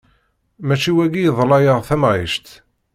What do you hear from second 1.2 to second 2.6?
iḍla-yaɣ tamɛict!